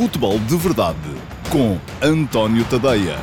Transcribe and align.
Futebol 0.00 0.38
de 0.38 0.56
Verdade 0.56 0.96
com 1.50 1.78
António 2.00 2.64
Tadeia. 2.64 3.18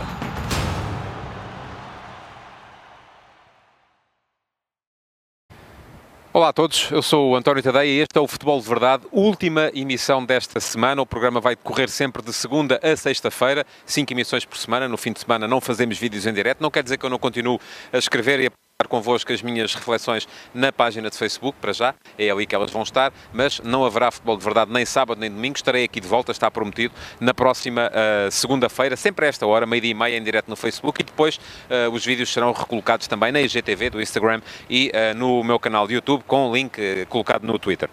Olá 6.31 6.49
a 6.49 6.53
todos, 6.53 6.91
eu 6.91 7.01
sou 7.01 7.31
o 7.31 7.35
António 7.35 7.63
Tadeia 7.63 7.91
e 7.91 7.99
este 8.01 8.15
é 8.15 8.21
o 8.21 8.27
Futebol 8.27 8.61
de 8.61 8.67
Verdade, 8.67 9.07
última 9.11 9.71
emissão 9.73 10.23
desta 10.23 10.59
semana. 10.59 11.01
O 11.01 11.05
programa 11.07 11.41
vai 11.41 11.55
decorrer 11.55 11.89
sempre 11.89 12.21
de 12.21 12.31
segunda 12.31 12.79
a 12.83 12.95
sexta-feira, 12.95 13.65
cinco 13.83 14.13
emissões 14.13 14.45
por 14.45 14.59
semana. 14.59 14.87
No 14.87 14.97
fim 14.97 15.11
de 15.11 15.19
semana 15.19 15.47
não 15.47 15.59
fazemos 15.59 15.97
vídeos 15.97 16.27
em 16.27 16.33
direto, 16.33 16.61
não 16.61 16.69
quer 16.69 16.83
dizer 16.83 16.99
que 16.99 17.05
eu 17.07 17.09
não 17.09 17.17
continuo 17.17 17.59
a 17.91 17.97
escrever 17.97 18.39
e 18.39 18.45
a 18.45 18.51
convosco 18.85 19.33
as 19.33 19.41
minhas 19.41 19.73
reflexões 19.73 20.27
na 20.53 20.71
página 20.71 21.09
de 21.09 21.17
Facebook, 21.17 21.57
para 21.59 21.73
já, 21.73 21.95
é 22.15 22.29
ali 22.29 22.45
que 22.45 22.53
elas 22.53 22.69
vão 22.69 22.83
estar, 22.83 23.11
mas 23.33 23.59
não 23.61 23.83
haverá 23.83 24.11
futebol 24.11 24.37
de 24.37 24.43
verdade 24.43 24.71
nem 24.71 24.85
sábado 24.85 25.19
nem 25.19 25.31
domingo, 25.31 25.55
estarei 25.55 25.83
aqui 25.83 25.99
de 25.99 26.07
volta, 26.07 26.31
está 26.31 26.51
prometido, 26.51 26.93
na 27.19 27.33
próxima 27.33 27.89
uh, 27.89 28.31
segunda-feira, 28.31 28.95
sempre 28.95 29.25
a 29.25 29.29
esta 29.29 29.47
hora, 29.47 29.65
meio-dia 29.65 29.89
e 29.89 29.93
meia, 29.95 30.15
em 30.15 30.23
direto 30.23 30.47
no 30.47 30.55
Facebook, 30.55 31.01
e 31.01 31.03
depois 31.03 31.37
uh, 31.37 31.91
os 31.91 32.05
vídeos 32.05 32.31
serão 32.31 32.51
recolocados 32.51 33.07
também 33.07 33.31
na 33.31 33.41
IGTV 33.41 33.89
do 33.89 33.99
Instagram 33.99 34.41
e 34.69 34.91
uh, 34.93 35.17
no 35.17 35.43
meu 35.43 35.57
canal 35.57 35.87
de 35.87 35.95
YouTube, 35.95 36.23
com 36.27 36.51
o 36.51 36.55
link 36.55 37.05
colocado 37.09 37.47
no 37.47 37.57
Twitter. 37.57 37.89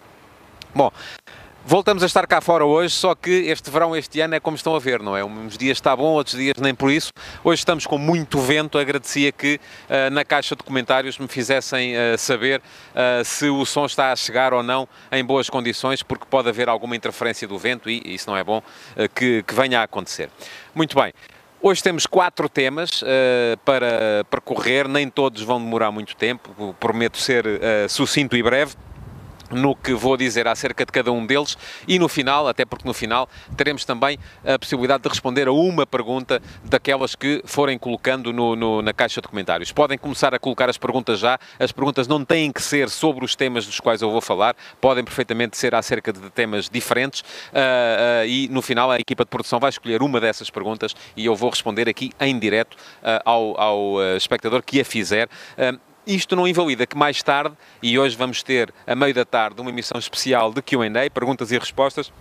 Bom, 0.75 0.91
Voltamos 1.67 2.03
a 2.03 2.07
estar 2.07 2.27
cá 2.27 2.43
fora 2.43 2.67
hoje, 2.67 2.95
só 2.95 3.15
que 3.15 3.31
este 3.31 3.71
verão, 3.71 3.97
este 3.97 4.21
ano, 4.21 4.35
é 4.35 4.41
como 4.41 4.55
estão 4.55 4.77
a 4.77 4.79
ver, 4.79 5.01
não 5.01 5.17
é? 5.17 5.25
Uns 5.25 5.57
dias 5.57 5.79
está 5.79 5.97
bom, 5.97 6.13
outros 6.13 6.37
dias 6.37 6.57
nem 6.59 6.75
por 6.75 6.91
isso. 6.91 7.11
Hoje 7.43 7.61
estamos 7.61 7.87
com 7.87 7.97
muito 7.97 8.39
vento. 8.39 8.77
Agradecia 8.77 9.33
que 9.33 9.59
uh, 9.89 10.11
na 10.13 10.27
caixa 10.27 10.55
de 10.55 10.63
comentários 10.63 11.19
me 11.19 11.27
fizessem 11.27 11.95
uh, 11.95 12.19
saber 12.19 12.61
uh, 12.61 13.25
se 13.25 13.49
o 13.49 13.65
som 13.65 13.87
está 13.87 14.13
a 14.13 14.17
chegar 14.17 14.53
ou 14.53 14.63
não 14.63 14.87
em 15.11 15.25
boas 15.25 15.49
condições, 15.49 16.03
porque 16.03 16.27
pode 16.29 16.51
haver 16.51 16.69
alguma 16.69 16.97
interferência 16.97 17.49
do 17.49 17.59
vento 17.59 17.89
e 17.89 18.03
isso 18.05 18.29
não 18.29 18.37
é 18.37 18.45
bom 18.45 18.63
que, 19.15 19.43
que 19.43 19.55
venha 19.55 19.81
a 19.81 19.85
acontecer. 19.85 20.29
Muito 20.75 20.95
bem. 20.95 21.15
Hoje 21.63 21.83
temos 21.83 22.05
quatro 22.05 22.47
temas 22.47 23.01
uh, 23.01 23.07
para 23.65 24.23
percorrer, 24.29 24.87
nem 24.87 25.09
todos 25.09 25.41
vão 25.41 25.59
demorar 25.59 25.91
muito 25.91 26.15
tempo, 26.15 26.77
prometo 26.79 27.17
ser 27.17 27.47
uh, 27.47 27.89
sucinto 27.89 28.37
e 28.37 28.43
breve 28.43 28.75
no 29.55 29.75
que 29.75 29.95
vou 29.95 30.17
dizer 30.17 30.47
acerca 30.47 30.85
de 30.85 30.93
cada 30.93 31.13
um 31.13 31.25
deles 31.27 31.57
e 31.87 31.99
no 31.99 32.09
final, 32.09 32.49
até 32.49 32.65
porque 32.65 32.87
no 32.87 32.95
final 32.95 33.29
teremos 33.57 33.85
também 33.85 34.19
a 34.45 34.59
possibilidade 34.59 35.03
de 35.03 35.09
responder 35.09 35.49
a 35.49 35.53
uma 35.53 35.87
pergunta 35.87 36.43
daquelas 36.65 37.15
que 37.15 37.43
forem 37.45 37.79
colocando 37.79 38.33
no, 38.33 38.57
no, 38.57 38.83
na 38.83 38.93
caixa 38.93 39.21
de 39.21 39.29
comentários. 39.29 39.73
Podem 39.73 39.99
começar 39.99 40.35
a 40.35 40.39
colocar 40.39 40.69
as 40.69 40.79
perguntas 40.79 41.19
já, 41.19 41.39
as 41.59 41.73
perguntas 41.73 42.07
não 42.09 42.25
têm 42.25 42.53
que 42.53 42.63
ser 42.63 42.89
sobre 42.89 43.25
os 43.25 43.35
temas 43.35 43.67
dos 43.67 43.81
quais 43.81 44.03
eu 44.03 44.11
vou 44.11 44.21
falar, 44.21 44.57
podem 44.81 45.05
perfeitamente 45.05 45.57
ser 45.57 45.75
acerca 45.75 46.13
de 46.13 46.31
temas 46.31 46.69
diferentes 46.69 47.21
uh, 47.21 48.25
uh, 48.25 48.27
e 48.27 48.49
no 48.49 48.63
final 48.63 48.91
a 48.91 48.99
equipa 48.99 49.25
de 49.25 49.31
produção 49.31 49.61
vai 49.61 49.71
escolher 49.71 50.03
uma 50.03 50.21
dessas 50.21 50.51
perguntas 50.51 50.95
e 51.17 51.27
eu 51.27 51.35
vou 51.35 51.51
responder 51.51 51.89
aqui 51.89 52.11
em 52.21 52.39
direto 52.39 52.75
uh, 52.75 53.21
ao, 53.25 53.61
ao 53.61 54.17
espectador 54.17 54.63
que 54.63 54.81
a 54.81 54.85
fizer. 54.85 55.29
Isto 56.07 56.37
não 56.37 56.47
invalida 56.47 56.87
que 56.87 56.97
mais 56.97 57.23
tarde, 57.23 57.57
e 57.83 57.99
hoje 57.99 58.15
vamos 58.15 58.43
ter, 58.43 58.73
a 58.87 58.95
meio 58.95 59.15
da 59.15 59.25
tarde, 59.25 59.61
uma 59.61 59.71
emissão 59.71 59.99
especial 59.99 60.53
de 60.53 60.61
QA, 60.61 61.11
perguntas 61.13 61.51
e 61.51 61.59
respostas, 61.59 62.13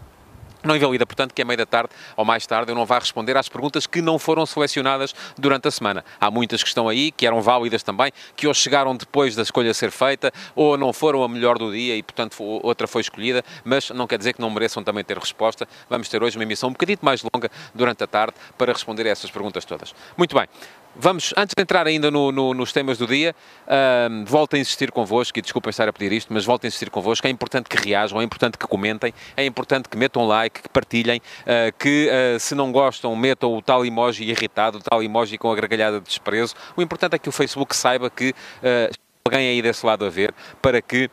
não 0.63 0.75
invalida, 0.75 1.05
portanto, 1.05 1.33
que 1.33 1.41
a 1.41 1.45
meio 1.45 1.57
da 1.57 1.65
tarde 1.65 1.89
ou 2.15 2.23
mais 2.23 2.47
tarde 2.47 2.71
eu 2.71 2.75
não 2.75 2.85
vá 2.85 2.97
responder 2.97 3.35
às 3.35 3.49
perguntas 3.49 3.85
que 3.85 4.01
não 4.01 4.17
foram 4.17 4.45
selecionadas 4.45 5.13
durante 5.37 5.67
a 5.67 5.71
semana. 5.71 6.05
Há 6.19 6.31
muitas 6.31 6.63
que 6.63 6.69
estão 6.69 6.87
aí, 6.87 7.11
que 7.11 7.27
eram 7.27 7.41
válidas 7.41 7.83
também, 7.83 8.11
que 8.35 8.47
ou 8.47 8.53
chegaram 8.53 8.95
depois 8.95 9.35
da 9.35 9.41
escolha 9.41 9.73
ser 9.73 9.91
feita, 9.91 10.31
ou 10.55 10.77
não 10.77 10.93
foram 10.93 11.21
a 11.21 11.27
melhor 11.27 11.57
do 11.57 11.71
dia 11.71 11.97
e, 11.97 12.01
portanto, 12.01 12.41
outra 12.41 12.87
foi 12.87 13.01
escolhida, 13.01 13.43
mas 13.65 13.89
não 13.89 14.07
quer 14.07 14.17
dizer 14.17 14.33
que 14.33 14.39
não 14.39 14.49
mereçam 14.49 14.81
também 14.81 15.03
ter 15.03 15.17
resposta. 15.17 15.67
Vamos 15.89 16.07
ter 16.07 16.23
hoje 16.23 16.37
uma 16.37 16.43
emissão 16.43 16.69
um 16.69 16.71
bocadinho 16.71 16.99
mais 17.01 17.21
longa 17.21 17.51
durante 17.75 18.01
a 18.01 18.07
tarde 18.07 18.35
para 18.57 18.71
responder 18.71 19.05
a 19.05 19.09
essas 19.09 19.29
perguntas 19.29 19.65
todas. 19.65 19.93
Muito 20.17 20.33
bem. 20.33 20.47
Vamos, 20.95 21.33
antes 21.35 21.55
de 21.55 21.61
entrar 21.61 21.87
ainda 21.87 22.11
no, 22.11 22.31
no, 22.31 22.53
nos 22.53 22.71
temas 22.71 22.99
do 22.99 23.07
dia, 23.07 23.35
uh, 23.65 24.25
volto 24.25 24.55
a 24.55 24.59
insistir 24.59 24.91
convosco, 24.91 25.39
e 25.39 25.41
desculpem 25.41 25.71
estar 25.71 25.89
a 25.89 25.93
pedir 25.93 26.11
isto, 26.11 26.31
mas 26.31 26.45
volto 26.45 26.65
a 26.65 26.67
insistir 26.67 26.91
convosco, 26.91 27.25
é 27.25 27.31
importante 27.31 27.67
que 27.67 27.77
reajam, 27.77 28.21
é 28.21 28.23
importante 28.23 28.59
que 28.59 28.67
comentem, 28.67 29.11
é 29.35 29.43
importante 29.43 29.89
que 29.89 29.97
metam 29.97 30.27
like, 30.27 30.61
que 30.61 30.69
partilhem, 30.69 31.19
uh, 31.19 31.75
que 31.79 32.09
uh, 32.09 32.39
se 32.39 32.53
não 32.53 32.71
gostam, 32.71 33.15
metam 33.15 33.55
o 33.55 33.61
tal 33.61 33.83
emoji 33.83 34.23
irritado, 34.23 34.77
o 34.77 34.81
tal 34.81 35.01
emoji 35.01 35.35
com 35.37 35.51
a 35.51 35.55
gargalhada 35.55 35.99
de 35.99 36.05
desprezo. 36.05 36.53
O 36.77 36.81
importante 36.81 37.15
é 37.15 37.19
que 37.19 37.27
o 37.27 37.31
Facebook 37.31 37.75
saiba 37.75 38.09
que 38.09 38.33
ah, 38.63 38.89
alguém 39.25 39.49
aí 39.49 39.61
desse 39.61 39.85
lado 39.85 40.05
a 40.05 40.09
ver, 40.09 40.33
para 40.61 40.81
que 40.81 41.09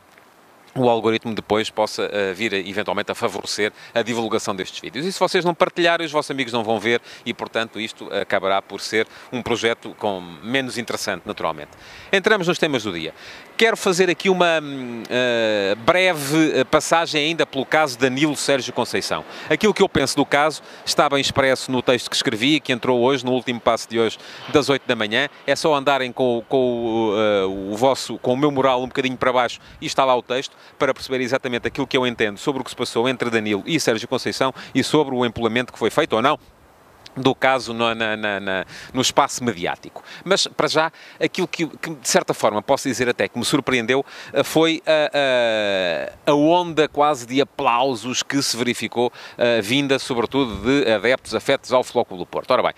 o 0.75 0.89
algoritmo 0.89 1.33
depois 1.33 1.69
possa 1.69 2.03
uh, 2.03 2.33
vir 2.33 2.53
eventualmente 2.53 3.11
a 3.11 3.15
favorecer 3.15 3.71
a 3.93 4.01
divulgação 4.01 4.55
destes 4.55 4.79
vídeos. 4.79 5.05
E 5.05 5.11
se 5.11 5.19
vocês 5.19 5.43
não 5.43 5.53
partilharem, 5.53 6.05
os 6.05 6.11
vossos 6.11 6.31
amigos 6.31 6.53
não 6.53 6.63
vão 6.63 6.79
ver 6.79 7.01
e, 7.25 7.33
portanto, 7.33 7.79
isto 7.79 8.11
acabará 8.13 8.61
por 8.61 8.79
ser 8.81 9.07
um 9.31 9.41
projeto 9.41 9.95
com 9.97 10.21
menos 10.43 10.77
interessante, 10.77 11.23
naturalmente. 11.25 11.71
Entramos 12.11 12.47
nos 12.47 12.57
temas 12.57 12.83
do 12.83 12.93
dia. 12.93 13.13
Quero 13.57 13.77
fazer 13.77 14.09
aqui 14.09 14.29
uma 14.29 14.59
uh, 14.59 15.75
breve 15.81 16.59
eh, 16.59 16.63
passagem 16.63 17.25
ainda 17.25 17.45
pelo 17.45 17.63
caso 17.63 17.95
Danilo 17.99 18.35
Sérgio 18.35 18.73
Conceição. 18.73 19.23
Aquilo 19.47 19.71
que 19.71 19.83
eu 19.83 19.89
penso 19.89 20.15
do 20.15 20.25
caso 20.25 20.63
está 20.83 21.07
bem 21.07 21.21
expresso 21.21 21.71
no 21.71 21.79
texto 21.79 22.09
que 22.09 22.15
escrevi, 22.15 22.59
que 22.59 22.73
entrou 22.73 22.99
hoje, 23.01 23.23
no 23.23 23.31
último 23.33 23.59
passo 23.59 23.87
de 23.87 23.99
hoje, 23.99 24.17
das 24.49 24.67
8 24.67 24.87
da 24.87 24.95
manhã. 24.95 25.29
É 25.45 25.55
só 25.55 25.75
andarem 25.75 26.11
com, 26.11 26.43
com 26.49 27.11
uh, 27.11 27.71
o 27.71 27.77
vosso, 27.77 28.17
com 28.17 28.33
o 28.33 28.37
meu 28.37 28.49
moral 28.49 28.81
um 28.81 28.87
bocadinho 28.87 29.15
para 29.15 29.31
baixo 29.31 29.59
e 29.79 29.85
está 29.85 30.03
lá 30.03 30.15
o 30.15 30.23
texto 30.23 30.55
para 30.77 30.93
perceber 30.93 31.21
exatamente 31.21 31.67
aquilo 31.67 31.87
que 31.87 31.97
eu 31.97 32.05
entendo 32.05 32.37
sobre 32.37 32.61
o 32.61 32.63
que 32.63 32.69
se 32.69 32.75
passou 32.75 33.07
entre 33.07 33.29
Danilo 33.29 33.63
e 33.65 33.79
Sérgio 33.79 34.07
Conceição 34.07 34.53
e 34.73 34.83
sobre 34.83 35.15
o 35.15 35.25
empolamento 35.25 35.71
que 35.71 35.79
foi 35.79 35.89
feito 35.89 36.13
ou 36.13 36.21
não 36.21 36.37
do 37.15 37.35
caso 37.35 37.73
no, 37.73 37.93
na, 37.93 38.15
na, 38.15 38.39
na, 38.39 38.65
no, 38.93 39.01
espaço 39.01 39.43
mediático. 39.43 40.03
Mas, 40.23 40.47
para 40.47 40.67
já, 40.67 40.91
aquilo 41.19 41.47
que, 41.47 41.67
que, 41.67 41.89
de 41.89 42.07
certa 42.07 42.33
forma, 42.33 42.61
posso 42.61 42.87
dizer 42.87 43.09
até 43.09 43.27
que 43.27 43.37
me 43.37 43.45
surpreendeu 43.45 44.05
eh, 44.33 44.43
foi 44.43 44.81
a, 44.85 45.11
a, 46.25 46.31
a 46.31 46.35
onda 46.35 46.87
quase 46.87 47.25
de 47.25 47.41
aplausos 47.41 48.23
que 48.23 48.41
se 48.41 48.55
verificou, 48.55 49.11
a, 49.37 49.43
eh, 49.43 49.61
vinda, 49.61 49.99
sobretudo, 49.99 50.55
de 50.63 50.91
adeptos 50.91 51.35
afetos 51.35 51.73
ao 51.73 51.83
Flóculo 51.83 52.19
do 52.19 52.25
Porto. 52.25 52.51
Ora 52.51 52.63
bem, 52.63 52.73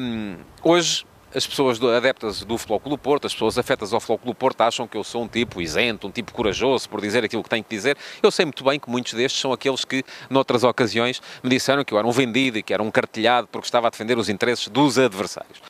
um, 0.00 0.36
hoje 0.62 1.04
as 1.34 1.46
pessoas 1.46 1.82
adeptas 1.82 2.42
do 2.42 2.56
Flóculo 2.56 2.96
Porto, 2.96 3.26
as 3.26 3.32
pessoas 3.32 3.58
afetas 3.58 3.92
ao 3.92 4.00
Flóculo 4.00 4.34
Porto 4.34 4.60
acham 4.62 4.88
que 4.88 4.96
eu 4.96 5.04
sou 5.04 5.22
um 5.22 5.28
tipo 5.28 5.60
isento, 5.60 6.06
um 6.06 6.10
tipo 6.10 6.32
corajoso 6.32 6.88
por 6.88 7.00
dizer 7.00 7.24
aquilo 7.24 7.42
que 7.42 7.50
tenho 7.50 7.62
que 7.62 7.74
dizer. 7.74 7.96
Eu 8.22 8.30
sei 8.30 8.46
muito 8.46 8.64
bem 8.64 8.80
que 8.80 8.88
muitos 8.88 9.12
destes 9.12 9.40
são 9.40 9.52
aqueles 9.52 9.84
que, 9.84 10.02
noutras 10.30 10.64
ocasiões, 10.64 11.20
me 11.42 11.50
disseram 11.50 11.84
que 11.84 11.92
eu 11.92 11.98
era 11.98 12.06
um 12.06 12.12
vendido 12.12 12.58
e 12.58 12.62
que 12.62 12.72
era 12.72 12.82
um 12.82 12.90
cartelhado 12.90 13.46
porque 13.48 13.66
estava 13.66 13.88
a 13.88 13.90
defender 13.90 14.16
os 14.16 14.28
interesses 14.28 14.68
dos 14.68 14.98
adversários 14.98 15.60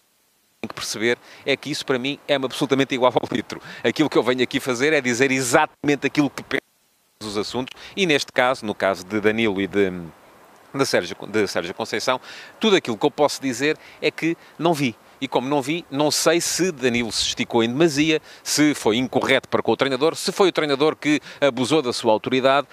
que 0.67 0.75
perceber 0.75 1.17
é 1.47 1.57
que 1.57 1.71
isso 1.71 1.87
para 1.87 1.99
mim 1.99 2.19
é 2.27 2.35
absolutamente 2.35 2.95
igual 2.95 3.13
ao 3.15 3.35
litro. 3.35 3.63
Aquilo 3.83 4.11
que 4.11 4.19
eu 4.19 4.23
venho 4.23 4.43
aqui 4.43 4.61
fazer 4.61 4.93
é 4.93 5.01
dizer 5.01 5.31
exatamente 5.31 6.07
aquilo 6.07 6.29
que 6.29 6.43
penso 6.43 6.63
dos 7.21 7.39
assuntos 7.39 7.75
e 7.97 8.05
neste 8.07 8.33
caso, 8.33 8.67
no 8.67 8.75
caso 8.75 9.05
de 9.05 9.21
Danilo 9.21 9.61
e 9.61 9.67
de, 9.67 9.91
de, 10.75 10.85
Sérgio, 10.85 11.17
de 11.29 11.47
Sérgio 11.47 11.73
Conceição, 11.75 12.21
tudo 12.61 12.77
aquilo 12.77 12.99
que 12.99 13.07
eu 13.07 13.11
posso 13.11 13.41
dizer 13.41 13.79
é 14.03 14.11
que 14.11 14.37
não 14.59 14.75
vi 14.75 14.95
e 15.21 15.29
como 15.29 15.49
não 15.49 15.61
vi, 15.61 15.85
não 15.91 16.11
sei 16.11 16.41
se 16.41 16.71
Danilo 16.71 17.11
se 17.13 17.29
esticou 17.29 17.63
em 17.63 17.69
demasia, 17.69 18.21
se 18.43 18.75
foi 18.75 18.97
incorreto 18.97 19.49
para 19.49 19.63
com 19.63 19.73
o 19.73 19.77
treinador, 19.77 20.15
se 20.17 20.33
foi 20.33 20.49
o 20.49 20.53
treinador 20.53 20.97
que 20.97 21.21
abusou 21.41 21.83
da 21.83 21.93
sua 21.93 22.13
autoridade. 22.13 22.67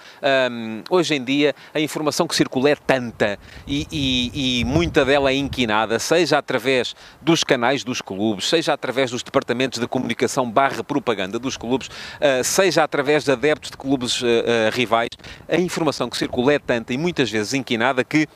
Um, 0.50 0.82
hoje 0.90 1.14
em 1.14 1.24
dia 1.24 1.54
a 1.74 1.80
informação 1.80 2.26
que 2.26 2.34
circula 2.34 2.70
é 2.70 2.76
tanta 2.76 3.38
e, 3.66 3.86
e, 3.90 4.60
e, 4.60 4.64
muita 4.64 5.04
dela 5.04 5.30
é 5.30 5.34
inquinada, 5.34 5.98
seja 5.98 6.38
através 6.38 6.94
dos 7.20 7.42
canais 7.44 7.84
dos 7.84 8.00
clubes, 8.00 8.48
seja 8.48 8.72
através 8.72 9.10
dos 9.10 9.22
departamentos 9.22 9.78
de 9.78 9.86
comunicação 9.86 10.50
barra 10.50 10.82
propaganda 10.82 11.38
dos 11.38 11.56
clubes, 11.56 11.88
uh, 11.88 12.44
seja 12.44 12.82
através 12.82 13.24
de 13.24 13.32
adeptos 13.32 13.70
de 13.70 13.76
clubes 13.76 14.22
uh, 14.22 14.26
uh, 14.26 14.70
rivais, 14.72 15.10
a 15.48 15.56
informação 15.56 16.08
que 16.08 16.16
circula 16.16 16.54
é 16.54 16.58
tanta 16.58 16.92
e 16.92 16.98
muitas 16.98 17.30
vezes 17.30 17.54
inquinada 17.54 18.04
que 18.04 18.28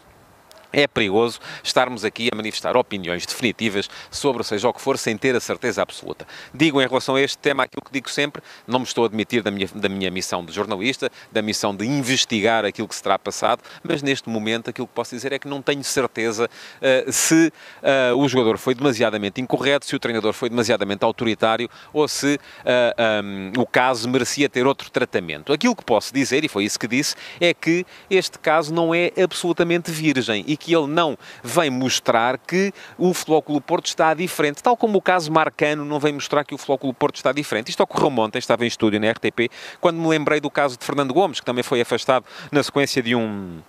é 0.72 0.86
perigoso 0.86 1.40
estarmos 1.62 2.04
aqui 2.04 2.28
a 2.32 2.36
manifestar 2.36 2.76
opiniões 2.76 3.26
definitivas 3.26 3.88
sobre 4.10 4.42
seja 4.44 4.68
o 4.68 4.72
que 4.72 4.80
for, 4.80 4.98
sem 4.98 5.16
ter 5.16 5.34
a 5.34 5.40
certeza 5.40 5.82
absoluta. 5.82 6.26
Digo 6.54 6.80
em 6.80 6.86
relação 6.86 7.16
a 7.16 7.20
este 7.20 7.38
tema 7.38 7.64
aquilo 7.64 7.82
que 7.84 7.92
digo 7.92 8.10
sempre, 8.10 8.42
não 8.66 8.80
me 8.80 8.84
estou 8.84 9.04
a 9.04 9.06
admitir 9.06 9.42
da 9.42 9.50
minha, 9.50 9.68
da 9.74 9.88
minha 9.88 10.10
missão 10.10 10.44
de 10.44 10.52
jornalista, 10.52 11.10
da 11.32 11.42
missão 11.42 11.74
de 11.74 11.86
investigar 11.86 12.64
aquilo 12.64 12.88
que 12.88 12.94
se 12.94 13.02
terá 13.02 13.18
passado, 13.18 13.62
mas 13.82 14.02
neste 14.02 14.28
momento 14.28 14.70
aquilo 14.70 14.86
que 14.86 14.94
posso 14.94 15.14
dizer 15.14 15.32
é 15.32 15.38
que 15.38 15.48
não 15.48 15.62
tenho 15.62 15.82
certeza 15.84 16.46
uh, 16.46 17.12
se 17.12 17.52
uh, 17.82 18.16
o 18.16 18.28
jogador 18.28 18.58
foi 18.58 18.74
demasiadamente 18.74 19.40
incorreto, 19.40 19.86
se 19.86 19.96
o 19.96 19.98
treinador 19.98 20.32
foi 20.32 20.48
demasiadamente 20.48 21.04
autoritário 21.04 21.68
ou 21.92 22.06
se 22.08 22.34
uh, 22.34 22.38
eh, 22.64 23.22
um, 23.22 23.60
o 23.60 23.66
caso 23.66 24.08
merecia 24.08 24.48
ter 24.48 24.66
outro 24.66 24.90
tratamento. 24.90 25.52
Aquilo 25.52 25.74
que 25.74 25.84
posso 25.84 26.12
dizer, 26.12 26.44
e 26.44 26.48
foi 26.48 26.64
isso 26.64 26.78
que 26.78 26.86
disse, 26.86 27.14
é 27.40 27.52
que 27.54 27.84
este 28.08 28.38
caso 28.38 28.72
não 28.72 28.94
é 28.94 29.12
absolutamente 29.22 29.90
virgem 29.90 30.44
e 30.46 30.56
que 30.60 30.74
ele 30.74 30.86
não 30.86 31.18
vem 31.42 31.70
mostrar 31.70 32.38
que 32.38 32.72
o 32.98 33.12
Flóculo 33.14 33.60
Porto 33.60 33.86
está 33.86 34.14
diferente, 34.14 34.62
tal 34.62 34.76
como 34.76 34.98
o 34.98 35.02
caso 35.02 35.32
Marcano 35.32 35.84
não 35.84 35.98
vem 35.98 36.12
mostrar 36.12 36.44
que 36.44 36.54
o 36.54 36.58
Flóculo 36.58 36.94
Porto 36.94 37.16
está 37.16 37.32
diferente. 37.32 37.70
Isto 37.70 37.82
ocorreu 37.82 38.10
ontem, 38.18 38.38
estava 38.38 38.64
em 38.64 38.68
estúdio 38.68 39.00
na 39.00 39.10
RTP, 39.10 39.50
quando 39.80 39.96
me 39.96 40.06
lembrei 40.06 40.40
do 40.40 40.50
caso 40.50 40.76
de 40.78 40.84
Fernando 40.84 41.14
Gomes, 41.14 41.40
que 41.40 41.46
também 41.46 41.64
foi 41.64 41.80
afastado 41.80 42.24
na 42.52 42.62
sequência 42.62 43.02
de 43.02 43.14
um 43.14 43.60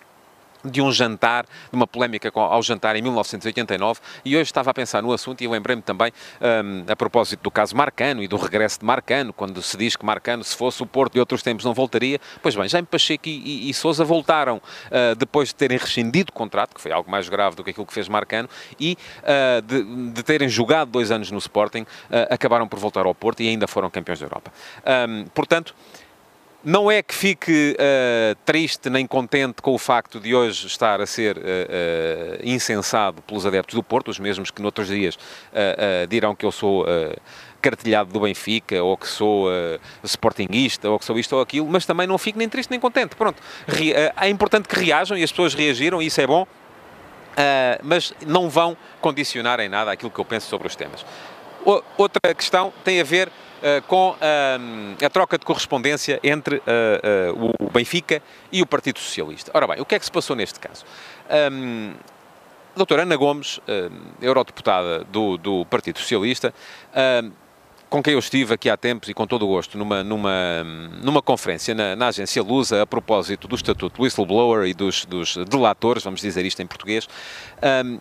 de 0.63 0.81
um 0.81 0.91
jantar, 0.91 1.45
de 1.45 1.75
uma 1.75 1.87
polémica 1.87 2.31
ao 2.33 2.61
jantar 2.61 2.95
em 2.95 3.01
1989, 3.01 3.99
e 4.23 4.35
hoje 4.35 4.43
estava 4.43 4.71
a 4.71 4.73
pensar 4.73 5.01
no 5.01 5.11
assunto 5.11 5.41
e 5.41 5.47
lembrei-me 5.47 5.81
também, 5.81 6.11
um, 6.41 6.91
a 6.91 6.95
propósito 6.95 7.41
do 7.41 7.51
caso 7.51 7.75
Marcano 7.75 8.23
e 8.23 8.27
do 8.27 8.37
regresso 8.37 8.79
de 8.79 8.85
Marcano, 8.85 9.33
quando 9.33 9.61
se 9.61 9.77
diz 9.77 9.95
que 9.95 10.05
Marcano, 10.05 10.43
se 10.43 10.55
fosse 10.55 10.81
o 10.81 10.85
Porto 10.85 11.13
de 11.13 11.19
outros 11.19 11.41
tempos, 11.41 11.65
não 11.65 11.73
voltaria. 11.73 12.19
Pois 12.41 12.55
bem, 12.55 12.67
Jaime 12.67 12.87
Pacheco 12.87 13.27
e, 13.27 13.67
e, 13.67 13.69
e 13.69 13.73
Sousa 13.73 14.03
voltaram 14.03 14.57
uh, 14.57 15.15
depois 15.15 15.49
de 15.49 15.55
terem 15.55 15.77
rescindido 15.77 16.31
o 16.31 16.33
contrato, 16.33 16.75
que 16.75 16.81
foi 16.81 16.91
algo 16.91 17.09
mais 17.09 17.27
grave 17.29 17.55
do 17.55 17.63
que 17.63 17.71
aquilo 17.71 17.85
que 17.85 17.93
fez 17.93 18.07
Marcano, 18.07 18.49
e 18.79 18.97
uh, 19.23 19.61
de, 19.61 20.11
de, 20.11 20.23
terem 20.23 20.49
jogado 20.49 20.89
dois 20.91 21.11
anos 21.11 21.31
no 21.31 21.37
Sporting, 21.37 21.81
uh, 21.81 21.87
acabaram 22.29 22.67
por 22.67 22.79
voltar 22.79 23.05
ao 23.05 23.15
Porto 23.15 23.41
e 23.41 23.47
ainda 23.47 23.67
foram 23.67 23.89
campeões 23.89 24.19
da 24.19 24.25
Europa. 24.25 24.51
Um, 25.07 25.25
portanto, 25.33 25.75
não 26.63 26.91
é 26.91 27.01
que 27.01 27.13
fique 27.13 27.75
uh, 27.75 28.35
triste 28.45 28.89
nem 28.89 29.07
contente 29.07 29.61
com 29.61 29.73
o 29.73 29.77
facto 29.77 30.19
de 30.19 30.35
hoje 30.35 30.67
estar 30.67 31.01
a 31.01 31.05
ser 31.05 31.37
uh, 31.37 31.41
uh, 31.41 31.43
incensado 32.43 33.21
pelos 33.23 33.45
adeptos 33.45 33.75
do 33.75 33.83
Porto, 33.83 34.09
os 34.09 34.19
mesmos 34.19 34.51
que 34.51 34.61
noutros 34.61 34.87
dias 34.87 35.17
dirão 36.09 36.35
que 36.35 36.45
eu 36.45 36.51
sou 36.51 36.85
cartilhado 37.61 38.11
do 38.11 38.19
Benfica, 38.19 38.81
ou 38.81 38.97
que 38.97 39.07
sou 39.07 39.47
sportinguista, 40.03 40.89
ou 40.89 40.97
que 40.97 41.05
sou 41.05 41.17
isto 41.17 41.35
ou 41.35 41.41
aquilo, 41.41 41.67
mas 41.67 41.85
também 41.85 42.07
não 42.07 42.17
fico 42.17 42.37
nem 42.37 42.49
triste 42.49 42.69
nem 42.69 42.79
contente. 42.79 43.15
Pronto, 43.15 43.41
é 44.17 44.29
importante 44.29 44.67
que 44.67 44.75
reajam 44.75 45.17
e 45.17 45.23
as 45.23 45.31
pessoas 45.31 45.53
reagiram, 45.53 46.01
e 46.01 46.07
isso 46.07 46.19
é 46.21 46.27
bom, 46.27 46.47
mas 47.83 48.13
não 48.25 48.49
vão 48.49 48.75
condicionar 48.99 49.59
em 49.59 49.69
nada 49.69 49.91
aquilo 49.91 50.11
que 50.11 50.19
eu 50.19 50.25
penso 50.25 50.47
sobre 50.47 50.67
os 50.67 50.75
temas. 50.75 51.05
O, 51.65 51.81
outra 51.97 52.33
questão 52.33 52.73
tem 52.83 52.99
a 52.99 53.03
ver 53.03 53.27
uh, 53.27 53.31
com 53.87 54.11
uh, 54.11 55.05
a 55.05 55.09
troca 55.09 55.37
de 55.37 55.45
correspondência 55.45 56.19
entre 56.23 56.57
uh, 56.57 57.55
o 57.59 57.69
Benfica 57.69 58.21
e 58.51 58.61
o 58.61 58.65
Partido 58.65 58.99
Socialista. 58.99 59.51
Ora 59.53 59.67
bem, 59.67 59.81
o 59.81 59.85
que 59.85 59.95
é 59.95 59.99
que 59.99 60.05
se 60.05 60.11
passou 60.11 60.35
neste 60.35 60.59
caso? 60.59 60.85
Um, 61.51 61.93
a 62.73 62.77
doutora 62.77 63.01
Ana 63.03 63.17
Gomes, 63.17 63.59
eurodeputada 64.21 65.03
do, 65.03 65.37
do 65.37 65.65
Partido 65.65 65.99
Socialista, 65.99 66.53
com 67.89 68.01
quem 68.01 68.13
eu 68.13 68.19
estive 68.19 68.53
aqui 68.53 68.69
há 68.69 68.77
tempos 68.77 69.09
e 69.09 69.13
com 69.13 69.27
todo 69.27 69.43
o 69.43 69.47
gosto 69.49 69.77
numa, 69.77 70.01
numa, 70.01 70.63
numa 71.03 71.21
conferência 71.21 71.75
na, 71.75 71.97
na 71.97 72.07
agência 72.07 72.41
Lusa 72.41 72.81
a 72.81 72.87
propósito 72.87 73.45
do 73.49 73.55
estatuto 73.55 73.97
do 73.97 74.03
whistleblower 74.03 74.65
e 74.65 74.73
dos, 74.73 75.03
dos 75.03 75.35
delatores, 75.35 76.01
vamos 76.01 76.21
dizer 76.21 76.45
isto 76.45 76.61
em 76.61 76.65
português, 76.65 77.09
um, 77.85 77.99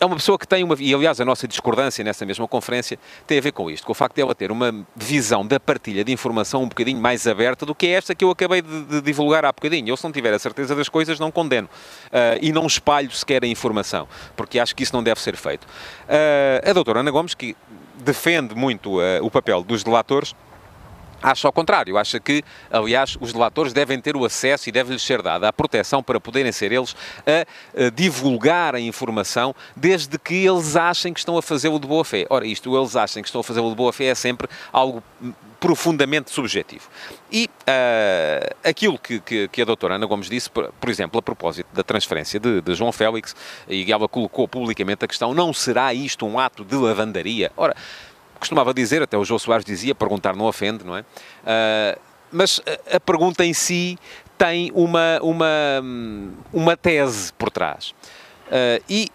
é 0.00 0.04
uma 0.04 0.16
pessoa 0.16 0.38
que 0.38 0.46
tem 0.46 0.62
uma. 0.62 0.76
E 0.78 0.94
aliás, 0.94 1.20
a 1.20 1.24
nossa 1.24 1.48
discordância 1.48 2.04
nessa 2.04 2.24
mesma 2.24 2.46
conferência 2.46 2.98
tem 3.26 3.38
a 3.38 3.40
ver 3.40 3.52
com 3.52 3.70
isto, 3.70 3.84
com 3.84 3.92
o 3.92 3.94
facto 3.94 4.14
de 4.14 4.22
ela 4.22 4.34
ter 4.34 4.50
uma 4.50 4.86
visão 4.94 5.46
da 5.46 5.58
partilha 5.58 6.04
de 6.04 6.12
informação 6.12 6.62
um 6.62 6.68
bocadinho 6.68 7.00
mais 7.00 7.26
aberta 7.26 7.66
do 7.66 7.74
que 7.74 7.86
é 7.86 7.90
esta 7.90 8.14
que 8.14 8.24
eu 8.24 8.30
acabei 8.30 8.62
de, 8.62 8.84
de 8.84 9.00
divulgar 9.00 9.44
há 9.44 9.52
bocadinho. 9.52 9.88
Eu, 9.88 9.96
se 9.96 10.04
não 10.04 10.12
tiver 10.12 10.32
a 10.32 10.38
certeza 10.38 10.74
das 10.74 10.88
coisas, 10.88 11.18
não 11.18 11.30
condeno. 11.30 11.68
Uh, 12.06 12.38
e 12.40 12.52
não 12.52 12.66
espalho 12.66 13.10
sequer 13.10 13.42
a 13.44 13.46
informação, 13.46 14.08
porque 14.36 14.58
acho 14.58 14.74
que 14.74 14.82
isso 14.82 14.94
não 14.94 15.02
deve 15.02 15.20
ser 15.20 15.36
feito. 15.36 15.64
Uh, 15.64 16.68
a 16.68 16.72
doutora 16.72 17.00
Ana 17.00 17.10
Gomes, 17.10 17.34
que 17.34 17.56
defende 17.96 18.54
muito 18.54 18.98
uh, 18.98 19.22
o 19.22 19.30
papel 19.30 19.62
dos 19.62 19.82
delatores, 19.82 20.34
Acha 21.22 21.48
ao 21.48 21.52
contrário, 21.52 21.98
acha 21.98 22.20
que, 22.20 22.44
aliás, 22.70 23.16
os 23.20 23.32
delatores 23.32 23.72
devem 23.72 24.00
ter 24.00 24.16
o 24.16 24.24
acesso 24.24 24.68
e 24.68 24.72
deve-lhes 24.72 25.02
ser 25.02 25.20
dada 25.20 25.48
a 25.48 25.52
proteção 25.52 26.02
para 26.02 26.20
poderem 26.20 26.52
ser 26.52 26.70
eles 26.70 26.94
a, 27.26 27.86
a, 27.86 27.90
divulgar 27.90 28.74
a 28.74 28.80
informação, 28.80 29.54
desde 29.74 30.16
que 30.18 30.46
eles 30.46 30.76
achem 30.76 31.12
que 31.12 31.18
estão 31.18 31.36
a 31.36 31.42
fazê-lo 31.42 31.80
de 31.80 31.88
boa 31.88 32.04
fé. 32.04 32.24
Ora, 32.30 32.46
isto, 32.46 32.76
eles 32.76 32.94
achem 32.94 33.22
que 33.22 33.28
estão 33.28 33.40
a 33.40 33.44
fazê-lo 33.44 33.70
de 33.70 33.74
boa 33.74 33.92
fé, 33.92 34.06
é 34.06 34.14
sempre 34.14 34.48
algo 34.72 35.02
profundamente 35.58 36.30
subjetivo. 36.30 36.88
E 37.30 37.50
uh, 37.62 38.56
aquilo 38.68 38.98
que, 38.98 39.20
que, 39.20 39.48
que, 39.48 39.62
a 39.62 39.64
doutora 39.64 39.96
Ana 39.96 40.06
Gomes 40.06 40.30
disse, 40.30 40.48
por, 40.48 40.72
por 40.80 40.88
exemplo, 40.88 41.18
a 41.18 41.22
propósito 41.22 41.66
da 41.72 41.82
transferência 41.82 42.38
de, 42.38 42.60
de, 42.60 42.74
João 42.74 42.92
Félix, 42.92 43.34
e 43.68 43.90
ela 43.92 44.08
colocou 44.08 44.46
publicamente 44.46 45.04
a 45.04 45.08
questão, 45.08 45.34
não 45.34 45.52
será 45.52 45.92
isto 45.92 46.24
um 46.26 46.38
ato 46.38 46.64
de 46.64 46.76
lavandaria? 46.76 47.50
Ora, 47.56 47.74
costumava 48.38 48.72
dizer, 48.72 49.02
até 49.02 49.16
o 49.16 49.24
João 49.24 49.38
Soares 49.38 49.64
dizia, 49.64 49.94
perguntar 49.94 50.34
não 50.34 50.46
ofende, 50.46 50.84
não 50.84 50.96
é? 50.96 51.00
Uh, 51.00 52.00
mas 52.30 52.60
a 52.92 53.00
pergunta 53.00 53.44
em 53.44 53.54
si 53.54 53.98
tem 54.36 54.70
uma, 54.74 55.18
uma, 55.20 55.82
uma 56.52 56.76
tese 56.76 57.32
por 57.32 57.50
trás. 57.50 57.90
Uh, 58.46 58.82
e, 58.88 59.08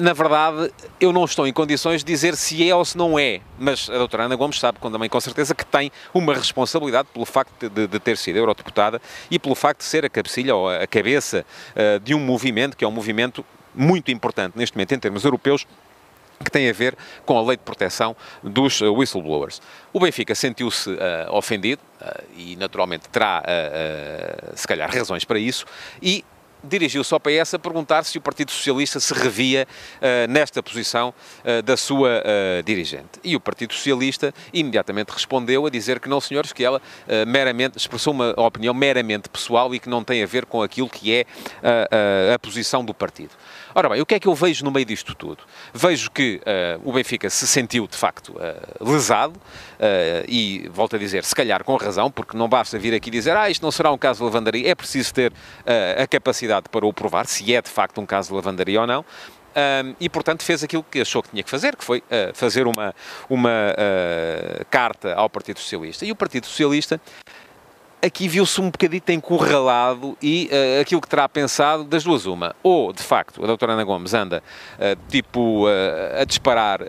na 0.00 0.12
verdade, 0.12 0.72
eu 1.00 1.12
não 1.12 1.24
estou 1.24 1.46
em 1.46 1.52
condições 1.52 2.04
de 2.04 2.12
dizer 2.12 2.36
se 2.36 2.66
é 2.68 2.74
ou 2.74 2.84
se 2.84 2.96
não 2.96 3.18
é, 3.18 3.40
mas 3.58 3.90
a 3.90 3.98
doutora 3.98 4.24
Ana 4.24 4.36
Gomes 4.36 4.58
sabe 4.58 4.78
também 4.78 5.08
com 5.08 5.20
certeza 5.20 5.54
que 5.54 5.66
tem 5.66 5.90
uma 6.14 6.32
responsabilidade 6.32 7.08
pelo 7.12 7.26
facto 7.26 7.68
de, 7.68 7.86
de 7.86 7.98
ter 7.98 8.16
sido 8.16 8.36
eurodeputada 8.36 9.02
e 9.30 9.38
pelo 9.38 9.54
facto 9.54 9.80
de 9.80 9.84
ser 9.84 10.04
a 10.04 10.08
cabecilha 10.08 10.54
ou 10.54 10.70
a 10.70 10.86
cabeça 10.86 11.44
uh, 11.74 11.98
de 12.00 12.14
um 12.14 12.20
movimento 12.20 12.76
que 12.76 12.84
é 12.84 12.88
um 12.88 12.92
movimento 12.92 13.44
muito 13.74 14.10
importante 14.10 14.56
neste 14.56 14.76
momento 14.76 14.92
em 14.92 14.98
termos 14.98 15.24
europeus 15.24 15.66
que 16.44 16.50
tem 16.50 16.68
a 16.70 16.72
ver 16.72 16.96
com 17.26 17.38
a 17.38 17.42
lei 17.42 17.56
de 17.56 17.62
proteção 17.62 18.16
dos 18.42 18.80
uh, 18.80 18.92
whistleblowers. 18.92 19.60
O 19.92 20.00
Benfica 20.00 20.34
sentiu-se 20.34 20.90
uh, 20.90 20.96
ofendido 21.32 21.82
uh, 22.00 22.24
e, 22.36 22.56
naturalmente, 22.56 23.08
terá, 23.08 23.42
se 24.54 24.66
calhar, 24.66 24.90
razões 24.90 25.24
para 25.24 25.38
isso 25.38 25.66
e 26.00 26.24
dirigiu-se 26.62 27.12
ao 27.12 27.20
PS 27.20 27.54
a 27.54 27.58
perguntar 27.58 28.04
se 28.04 28.18
o 28.18 28.20
Partido 28.20 28.50
Socialista 28.50 29.00
se 29.00 29.12
revia 29.14 29.66
uh, 29.96 30.30
nesta 30.30 30.62
posição 30.62 31.08
uh, 31.44 31.62
da 31.62 31.76
sua 31.76 32.22
uh, 32.22 32.62
dirigente. 32.62 33.20
E 33.24 33.34
o 33.36 33.40
Partido 33.40 33.74
Socialista 33.74 34.34
imediatamente 34.52 35.10
respondeu 35.10 35.66
a 35.66 35.70
dizer 35.70 36.00
que 36.00 36.08
não, 36.08 36.20
senhores, 36.20 36.52
que 36.52 36.64
ela 36.64 36.80
meramente 37.26 37.76
expressou 37.76 38.12
uma 38.12 38.34
opinião 38.36 38.72
meramente 38.74 39.28
pessoal 39.28 39.74
e 39.74 39.78
que 39.78 39.88
não 39.88 40.04
tem 40.04 40.22
a 40.22 40.26
ver 40.26 40.44
com 40.44 40.62
aquilo 40.62 40.88
que 40.88 41.12
é 41.14 41.26
a 42.34 42.38
posição 42.38 42.84
do 42.84 42.94
partido. 42.94 43.30
Ora 43.74 43.88
bem, 43.88 44.00
o 44.00 44.06
que 44.06 44.14
é 44.14 44.20
que 44.20 44.28
eu 44.28 44.34
vejo 44.34 44.64
no 44.64 44.70
meio 44.70 44.86
disto 44.86 45.14
tudo? 45.14 45.44
Vejo 45.72 46.10
que 46.10 46.40
o 46.84 46.92
Benfica 46.92 47.30
se 47.30 47.46
sentiu, 47.46 47.86
de 47.86 47.96
facto, 47.96 48.34
lesado 48.80 49.40
e, 50.28 50.68
volto 50.72 50.96
a 50.96 50.98
dizer, 50.98 51.24
se 51.24 51.34
calhar 51.34 51.62
com 51.64 51.76
razão, 51.76 52.10
porque 52.10 52.36
não 52.36 52.48
basta 52.48 52.78
vir 52.78 52.94
aqui 52.94 53.10
dizer 53.10 53.36
ah, 53.36 53.48
isto 53.48 53.62
não 53.62 53.70
será 53.70 53.92
um 53.92 53.98
caso 53.98 54.18
de 54.18 54.24
lavandaria, 54.24 54.70
é 54.70 54.74
preciso 54.74 55.12
ter 55.14 55.32
a 55.96 56.06
capacidade 56.06 56.30
capacidade 56.40 56.68
para 56.70 56.86
o 56.86 56.92
provar, 56.92 57.26
se 57.26 57.54
é 57.54 57.60
de 57.60 57.68
facto 57.68 58.00
um 58.00 58.06
caso 58.06 58.28
de 58.28 58.34
lavandaria 58.34 58.80
ou 58.80 58.86
não. 58.86 59.04
Um, 59.50 59.96
e, 59.98 60.08
portanto, 60.08 60.44
fez 60.44 60.62
aquilo 60.62 60.84
que 60.84 61.00
achou 61.00 61.20
que 61.24 61.30
tinha 61.30 61.42
que 61.42 61.50
fazer, 61.50 61.74
que 61.74 61.84
foi 61.84 61.98
uh, 61.98 62.32
fazer 62.34 62.68
uma, 62.68 62.94
uma 63.28 63.50
uh, 63.50 64.64
carta 64.70 65.12
ao 65.14 65.28
Partido 65.28 65.58
Socialista. 65.58 66.06
E 66.06 66.12
o 66.12 66.14
Partido 66.14 66.46
Socialista 66.46 67.00
aqui 68.02 68.28
viu-se 68.28 68.60
um 68.60 68.70
bocadito 68.70 69.12
encurralado 69.12 70.16
e 70.22 70.50
uh, 70.52 70.80
aquilo 70.80 71.00
que 71.00 71.08
terá 71.08 71.28
pensado 71.28 71.84
das 71.84 72.04
duas 72.04 72.26
uma. 72.26 72.54
Ou, 72.62 72.92
de 72.92 73.02
facto, 73.02 73.42
a 73.42 73.46
doutora 73.46 73.72
Ana 73.72 73.84
Gomes 73.84 74.14
anda, 74.14 74.42
tipo, 75.08 75.66
a 76.18 76.24
disparar 76.24 76.80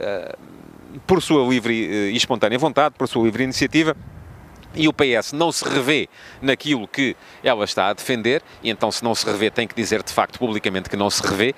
por 1.05 1.21
sua 1.21 1.47
livre 1.47 1.73
e 1.73 2.15
espontânea 2.15 2.57
vontade, 2.57 2.95
por 2.97 3.07
sua 3.07 3.23
livre 3.23 3.43
iniciativa, 3.43 3.95
e 4.75 4.87
o 4.87 4.93
PS 4.93 5.33
não 5.33 5.51
se 5.51 5.67
revê 5.67 6.07
naquilo 6.41 6.87
que 6.87 7.15
ela 7.43 7.65
está 7.65 7.87
a 7.87 7.93
defender, 7.93 8.41
e 8.63 8.69
então, 8.69 8.91
se 8.91 9.03
não 9.03 9.13
se 9.13 9.25
revê, 9.25 9.49
tem 9.49 9.67
que 9.67 9.75
dizer 9.75 10.01
de 10.03 10.13
facto 10.13 10.39
publicamente 10.39 10.89
que 10.89 10.95
não 10.95 11.09
se 11.09 11.25
revê, 11.25 11.53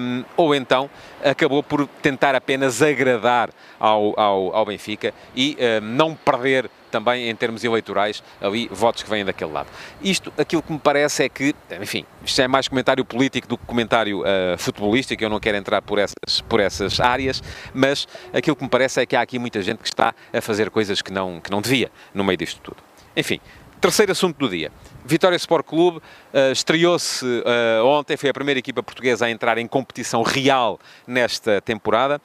um, 0.00 0.24
ou 0.36 0.54
então 0.54 0.90
acabou 1.24 1.62
por 1.62 1.86
tentar 2.02 2.34
apenas 2.34 2.82
agradar 2.82 3.50
ao, 3.78 4.18
ao, 4.18 4.56
ao 4.56 4.66
Benfica 4.66 5.14
e 5.34 5.56
um, 5.60 5.86
não 5.86 6.14
perder 6.14 6.70
também 6.90 7.28
em 7.28 7.36
termos 7.36 7.64
eleitorais 7.64 8.22
ali 8.40 8.68
votos 8.70 9.02
que 9.02 9.10
vêm 9.10 9.24
daquele 9.24 9.52
lado. 9.52 9.68
Isto, 10.02 10.32
aquilo 10.36 10.62
que 10.62 10.72
me 10.72 10.78
parece 10.78 11.24
é 11.24 11.28
que, 11.28 11.54
enfim, 11.80 12.04
isto 12.24 12.40
é 12.40 12.48
mais 12.48 12.68
comentário 12.68 13.04
político 13.04 13.48
do 13.48 13.56
que 13.56 13.66
comentário 13.66 14.20
uh, 14.20 14.58
futebolístico, 14.58 15.22
eu 15.22 15.30
não 15.30 15.40
quero 15.40 15.56
entrar 15.56 15.82
por 15.82 15.98
essas, 15.98 16.40
por 16.48 16.60
essas 16.60 17.00
áreas, 17.00 17.42
mas 17.72 18.06
aquilo 18.32 18.56
que 18.56 18.62
me 18.62 18.70
parece 18.70 19.00
é 19.00 19.06
que 19.06 19.16
há 19.16 19.20
aqui 19.20 19.38
muita 19.38 19.62
gente 19.62 19.78
que 19.78 19.88
está 19.88 20.14
a 20.32 20.40
fazer 20.40 20.70
coisas 20.70 21.00
que 21.00 21.12
não, 21.12 21.40
que 21.40 21.50
não 21.50 21.60
devia 21.60 21.90
no 22.12 22.24
meio 22.24 22.36
disto 22.36 22.60
tudo. 22.62 22.78
Enfim, 23.16 23.40
terceiro 23.80 24.12
assunto 24.12 24.36
do 24.36 24.48
dia. 24.48 24.70
Vitória 25.04 25.36
Sport 25.36 25.66
Clube 25.66 25.98
uh, 25.98 26.52
estreou-se 26.52 27.24
uh, 27.24 27.84
ontem, 27.84 28.16
foi 28.16 28.28
a 28.28 28.34
primeira 28.34 28.60
equipa 28.60 28.82
portuguesa 28.82 29.24
a 29.24 29.30
entrar 29.30 29.56
em 29.58 29.66
competição 29.66 30.22
real 30.22 30.78
nesta 31.06 31.60
temporada. 31.62 32.20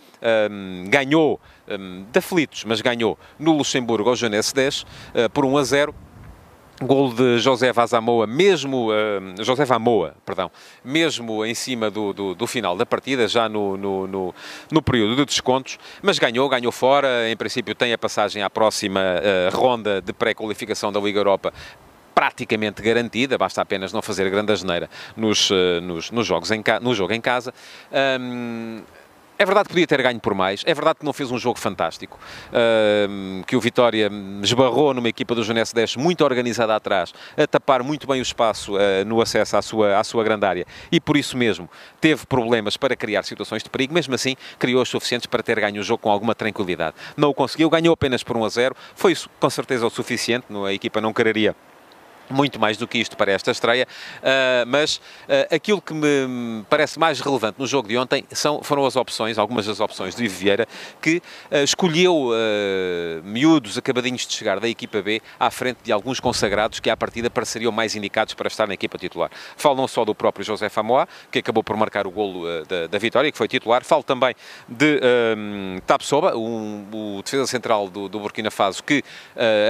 Um, 0.52 0.86
ganhou, 0.90 1.40
um, 1.68 2.06
de 2.12 2.20
aflitos, 2.20 2.66
mas 2.66 2.82
ganhou 2.82 3.18
no 3.40 3.54
Luxemburgo 3.54 4.10
ao 4.10 4.16
Jeunesse 4.16 4.54
10 4.54 4.82
uh, 4.82 4.86
por 5.34 5.46
1 5.46 5.58
a 5.58 5.64
0. 5.64 5.96
Gol 6.82 7.14
de 7.14 7.40
José 7.40 7.72
Vazamoa, 7.72 8.28
mesmo, 8.28 8.90
uh, 8.90 9.44
José 9.44 9.64
Vamoa, 9.64 10.14
perdão, 10.26 10.52
mesmo 10.84 11.46
em 11.46 11.56
cima 11.56 11.90
do, 11.90 12.12
do, 12.12 12.36
do 12.36 12.46
final 12.46 12.76
da 12.76 12.86
partida, 12.86 13.30
já 13.30 13.48
no, 13.48 13.78
no, 13.78 14.08
no, 14.08 14.36
no, 14.70 14.82
período 14.82 15.16
de 15.16 15.26
descontos, 15.26 15.80
mas 16.02 16.20
ganhou, 16.20 16.50
ganhou 16.50 16.74
fora, 16.74 17.30
em 17.30 17.38
princípio 17.38 17.74
tem 17.74 17.94
a 17.94 17.98
passagem 17.98 18.44
à 18.44 18.50
próxima 18.50 19.00
uh, 19.00 19.56
ronda 19.56 20.02
de 20.02 20.12
pré-qualificação 20.12 20.92
da 20.92 21.00
Liga 21.00 21.20
Europa 21.20 21.54
praticamente 22.14 22.82
garantida, 22.82 23.38
basta 23.38 23.62
apenas 23.62 23.94
não 23.94 24.02
fazer 24.02 24.30
grande 24.30 24.52
asneira 24.52 24.90
nos, 25.16 25.50
uh, 25.50 25.80
nos, 25.82 26.12
nos 26.12 26.28
jogos 26.28 26.52
em 26.52 26.62
no 26.82 26.94
jogo 26.94 27.14
em 27.14 27.22
casa. 27.22 27.54
Um, 28.20 28.82
é 29.38 29.46
verdade 29.46 29.68
que 29.68 29.74
podia 29.74 29.88
ter 29.88 30.02
ganho 30.02 30.20
por 30.20 30.34
mais, 30.34 30.64
é 30.66 30.74
verdade 30.74 31.00
que 31.00 31.06
não 31.06 31.14
fez 31.14 31.32
um 31.32 31.38
jogo 31.38 31.60
fantástico, 31.60 32.20
que 33.46 33.56
o 33.56 33.60
Vitória 33.60 34.10
esbarrou 34.42 34.94
numa 34.94 35.10
equipa 35.10 35.36
do 35.36 35.44
Junense 35.44 35.74
10 35.74 35.98
muito 35.98 36.24
organizada 36.24 36.76
atrás, 36.76 37.14
a 37.38 37.48
tapar 37.48 37.84
muito 37.84 38.08
bem 38.08 38.20
o 38.20 38.22
espaço 38.22 38.76
uh, 38.76 39.06
no 39.06 39.22
acesso 39.22 39.58
à 39.58 39.62
sua, 39.62 40.00
à 40.00 40.04
sua 40.04 40.24
grande 40.24 40.46
área. 40.46 40.66
E 40.92 41.00
por 41.00 41.18
isso 41.18 41.38
mesmo 41.38 41.70
teve 42.00 42.26
problemas 42.26 42.78
para 42.78 42.96
criar 42.96 43.24
situações 43.24 43.64
de 43.64 43.70
perigo, 43.70 43.94
mesmo 43.94 44.16
assim 44.16 44.36
criou 44.58 44.82
os 44.82 44.90
suficientes 44.90 45.26
para 45.26 45.44
ter 45.44 45.60
ganho 45.60 45.82
o 45.82 45.84
jogo 45.84 46.02
com 46.04 46.10
alguma 46.10 46.36
tranquilidade. 46.36 46.96
Não 47.18 47.30
o 47.30 47.34
conseguiu, 47.34 47.70
ganhou 47.70 47.94
apenas 47.94 48.24
por 48.24 48.38
1 48.38 48.46
a 48.46 48.50
0, 48.50 48.76
foi 48.96 49.16
com 49.40 49.50
certeza 49.50 49.86
o 49.86 49.90
suficiente, 49.90 50.46
a 50.66 50.74
equipa 50.74 51.02
não 51.02 51.14
quereria 51.14 51.56
muito 52.30 52.60
mais 52.60 52.78
do 52.78 52.88
que 52.88 52.98
isto 52.98 53.16
para 53.16 53.32
esta 53.32 53.52
estreia, 53.52 53.88
uh, 54.18 54.66
mas 54.68 54.98
uh, 54.98 55.56
aquilo 55.56 55.82
que 55.82 55.94
me 55.94 56.64
parece 56.70 57.00
mais 57.00 57.20
relevante 57.20 57.60
no 57.60 57.68
jogo 57.68 57.88
de 57.88 57.98
ontem 57.98 58.26
são, 58.32 58.62
foram 58.64 58.86
as 58.86 58.96
opções, 58.96 59.38
algumas 59.38 59.66
das 59.66 59.80
opções 59.80 60.16
de 60.16 60.28
Vieira, 60.28 60.68
que 61.02 61.22
uh, 61.52 61.64
escolheu 61.64 62.32
miúdos 63.24 63.78
acabadinhos 63.78 64.26
de 64.26 64.34
chegar 64.34 64.60
da 64.60 64.68
equipa 64.68 65.02
B 65.02 65.22
à 65.40 65.50
frente 65.50 65.78
de 65.84 65.92
alguns 65.92 66.20
consagrados 66.20 66.80
que 66.80 66.90
à 66.90 66.98
partida 66.98 67.30
pareceriam 67.30 67.72
mais 67.72 67.96
indicados 67.96 68.34
para 68.34 68.48
estar 68.48 68.68
na 68.68 68.74
equipa 68.74 68.98
titular. 68.98 69.30
Falo 69.56 69.76
não 69.76 69.88
só 69.88 70.04
do 70.06 70.14
próprio 70.14 70.46
José 70.46 70.70
Famoa, 70.70 71.08
que 71.32 71.40
acabou 71.40 71.64
por 71.64 71.76
marcar 71.78 72.08
o 72.08 72.12
golo 72.12 72.46
da, 72.66 72.88
da, 72.88 72.98
vitória, 72.98 73.32
que 73.32 73.38
foi 73.38 73.48
titular, 73.48 73.84
falo 73.84 74.04
também 74.04 74.36
de 74.68 75.00
um, 75.38 75.80
Tapsoba, 75.86 76.36
um, 76.36 76.86
o 76.92 77.22
defesa 77.24 77.48
central 77.48 77.90
do, 77.90 78.10
do 78.10 78.20
Burkina 78.20 78.52
Faso, 78.52 78.84
que 78.84 79.04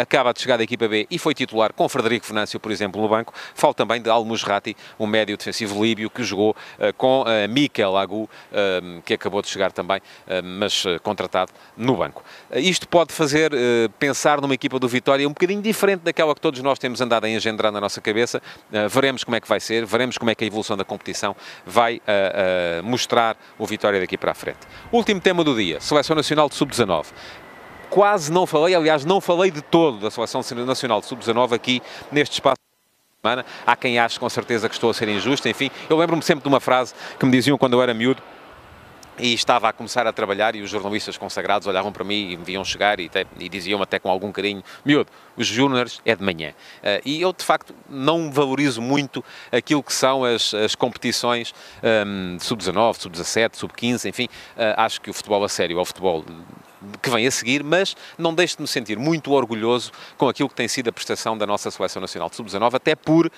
acaba 0.02 0.34
de 0.34 0.42
chegar 0.42 0.58
da 0.58 0.64
equipa 0.64 0.88
B 0.88 1.08
e 1.10 1.20
foi 1.20 1.34
titular 1.34 1.74
com 1.74 1.88
Frederico 1.88 2.26
Fernandes 2.26 2.45
por 2.60 2.72
exemplo, 2.72 3.02
no 3.02 3.08
banco. 3.08 3.34
Falo 3.54 3.74
também 3.74 4.02
de 4.02 4.10
Al-Musrati, 4.10 4.76
um 5.00 5.08
médio 5.08 5.38
defensivo 5.38 5.84
líbio 5.84 6.10
que 6.10 6.24
jogou 6.24 6.52
uh, 6.52 6.94
com 6.98 7.22
uh, 7.22 7.50
Mikel 7.50 7.98
Agu, 7.98 8.24
uh, 8.24 9.02
que 9.04 9.14
acabou 9.14 9.42
de 9.42 9.48
chegar 9.48 9.72
também, 9.72 10.02
mas 10.44 10.84
contratado 11.04 11.52
no 11.78 11.96
banco. 11.96 12.24
isto 12.54 12.88
pode 12.88 13.14
fazer 13.14 13.52
pensar 14.00 14.42
numa 14.42 14.54
equipa 14.54 14.80
do 14.80 14.88
Vitória 14.88 15.28
um 15.28 15.32
bocadinho 15.32 15.62
diferente 15.62 16.02
daquela 16.02 16.34
que 16.34 16.42
todos 16.42 16.62
nós 16.62 16.80
temos 16.80 17.02
andado 17.02 17.26
a 17.26 17.30
engendrar 17.30 17.72
na 17.72 17.80
nossa 17.80 18.02
cabeça. 18.02 18.42
veremos 18.90 19.24
como 19.24 19.36
é 19.36 19.42
que 19.42 19.48
vai 19.48 19.60
ser, 19.60 19.86
veremos 19.86 20.18
como 20.18 20.32
é 20.32 20.36
que 20.36 20.44
a 20.44 20.48
evolução 20.48 20.78
da 20.78 20.84
competição 20.84 21.36
vai 21.66 22.02
mostrar 22.84 23.38
o 23.58 23.66
Vitória 23.66 24.00
daqui 24.00 24.18
para 24.18 24.32
a 24.32 24.36
frente. 24.36 24.60
Último 24.92 25.20
tema 25.20 25.44
do 25.44 25.56
dia, 25.56 25.80
Seleção 25.80 26.16
Nacional 26.16 26.50
de 26.50 26.56
Sub-19 26.56 27.06
quase 27.90 28.32
não 28.32 28.46
falei, 28.46 28.76
aliás, 28.76 29.06
não 29.06 29.22
falei 29.22 29.52
de 29.52 29.62
todo 29.62 30.00
da 30.00 30.12
Seleção 30.12 30.42
Nacional 30.66 31.02
de 31.02 31.08
Sub-19 31.08 31.54
aqui 31.54 31.82
neste 32.12 32.34
espaço. 32.34 32.58
Há 33.66 33.76
quem 33.76 33.98
ache 33.98 34.20
com 34.20 34.30
certeza 34.30 34.70
que 34.70 34.76
estou 34.76 34.92
a 34.92 34.94
ser 34.94 35.10
injusto, 35.10 35.50
enfim, 35.50 35.72
eu 35.90 35.98
lembro-me 35.98 36.22
sempre 36.22 36.44
de 36.44 36.48
uma 36.48 36.60
frase 36.60 36.94
que 37.20 37.26
me 37.26 37.32
diziam 37.32 37.58
quando 37.58 37.74
eu 37.74 37.82
era 37.82 37.92
miúdo, 37.92 38.22
e 39.18 39.34
estava 39.34 39.70
a 39.70 39.74
começar 39.74 40.06
a 40.08 40.14
trabalhar 40.14 40.56
e 40.56 40.62
os 40.62 40.70
jornalistas 40.70 41.18
consagrados 41.18 41.68
olhavam 41.68 41.92
para 41.92 42.04
mim 42.04 42.32
e 42.32 42.38
me 42.38 42.44
viam 42.44 42.64
chegar 42.64 43.00
e, 43.00 43.10
e 43.40 43.50
diziam-me 43.50 43.84
até 43.84 44.00
com 44.00 44.10
algum 44.10 44.32
carinho, 44.32 44.64
miúdo, 44.84 45.10
os 45.36 45.48
júniores 45.48 46.02
é 46.06 46.16
de 46.16 46.24
manhã. 46.24 46.52
Uh, 46.52 47.02
e 47.06 47.22
eu, 47.22 47.32
de 47.32 47.44
facto, 47.44 47.74
não 47.90 48.32
valorizo 48.32 48.82
muito 48.82 49.24
aquilo 49.52 49.82
que 49.82 49.94
são 49.94 50.24
as, 50.24 50.54
as 50.54 50.76
competições 50.76 51.54
um, 52.06 52.38
sub-19, 52.40 52.96
sub-17, 52.96 53.56
sub-15, 53.56 54.10
enfim, 54.10 54.26
uh, 54.26 54.76
acho 54.78 55.00
que 55.02 55.10
o 55.10 55.14
futebol 55.14 55.44
a 55.44 55.50
sério 55.50 55.78
é 55.80 55.82
o 55.82 55.86
futebol 55.86 56.24
que 57.02 57.10
vem 57.10 57.28
a 57.28 57.32
seguir, 57.32 57.64
mas 57.64 57.96
não 58.18 58.34
deixo 58.34 58.58
de 58.58 58.62
me 58.62 58.68
sentir 58.68 58.98
muito 58.98 59.32
orgulhoso 59.32 59.92
com 60.18 60.28
aquilo 60.28 60.50
que 60.50 60.56
tem 60.56 60.68
sido 60.68 60.90
a 60.90 60.92
prestação 60.92 61.38
da 61.38 61.46
nossa 61.46 61.70
Seleção 61.72 62.02
Nacional 62.02 62.30
de 62.30 62.36
Sub-19, 62.36 62.76
até 62.76 62.96
por 62.96 63.28
uh, 63.28 63.30
uh, 63.30 63.32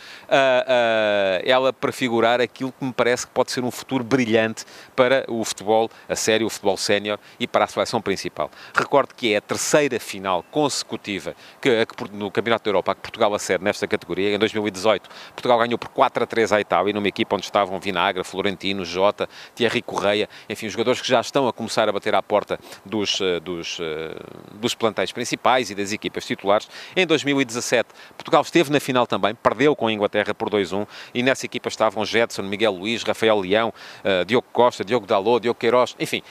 ela 1.43 1.71
prefigurar 1.71 2.41
aquilo 2.41 2.71
que 2.71 2.85
me 2.85 2.93
parece 2.93 3.25
que 3.27 3.33
pode 3.33 3.51
ser 3.51 3.63
um 3.63 3.71
futuro 3.71 4.03
brilhante 4.03 4.65
para 4.95 5.25
o 5.27 5.43
futebol 5.43 5.89
a 6.07 6.15
sério, 6.15 6.47
o 6.47 6.49
futebol 6.49 6.77
sénior 6.77 7.19
e 7.39 7.47
para 7.47 7.65
a 7.65 7.67
seleção 7.67 8.01
principal. 8.01 8.49
Recordo 8.73 9.13
que 9.15 9.33
é 9.33 9.37
a 9.37 9.41
terceira 9.41 9.99
final 9.99 10.43
consecutiva 10.51 11.35
que, 11.61 11.85
que 11.85 12.11
no 12.13 12.31
Campeonato 12.31 12.65
da 12.65 12.69
Europa 12.69 12.95
que 12.95 13.01
Portugal 13.01 13.33
acede 13.33 13.63
nesta 13.63 13.87
categoria. 13.87 14.35
Em 14.35 14.39
2018, 14.39 15.09
Portugal 15.33 15.59
ganhou 15.59 15.77
por 15.77 15.89
4 15.89 16.23
a 16.23 16.27
3 16.27 16.53
à 16.53 16.61
Itália, 16.61 16.93
numa 16.93 17.07
equipa 17.07 17.35
onde 17.35 17.45
estavam 17.45 17.79
Vinagre, 17.79 18.23
Florentino, 18.23 18.83
Jota, 18.85 19.27
Thierry 19.55 19.81
Correia, 19.81 20.29
enfim, 20.49 20.69
jogadores 20.69 21.01
que 21.01 21.07
já 21.07 21.21
estão 21.21 21.47
a 21.47 21.53
começar 21.53 21.87
a 21.87 21.91
bater 21.91 22.15
à 22.15 22.21
porta 22.21 22.59
dos 22.85 23.21
dos, 23.43 23.77
eh, 23.79 24.15
dos 24.53 24.73
plantéis 24.73 25.11
principais 25.11 25.69
e 25.69 25.75
das 25.75 25.91
equipas 25.91 26.25
titulares. 26.25 26.69
Em 26.95 27.05
2017, 27.05 27.89
Portugal 28.15 28.41
esteve 28.41 28.71
na 28.71 28.79
final 28.79 29.05
também, 29.05 29.35
perdeu 29.35 29.75
com 29.75 29.87
a 29.87 29.91
Inglaterra 29.91 30.33
por 30.33 30.49
2-1 30.49 30.87
e 31.13 31.21
nessa 31.21 31.45
equipa 31.45 31.69
estavam 31.69 32.05
Jetson, 32.05 32.43
Miguel 32.43 32.73
Luís, 32.73 33.03
Rafael 33.03 33.39
Leão, 33.39 33.73
eh, 34.03 34.25
Diogo 34.25 34.47
Costa, 34.51 34.83
Diogo 34.83 35.05
Dalot, 35.05 35.41
Diogo 35.41 35.59
Queiroz, 35.59 35.95
enfim, 35.99 36.23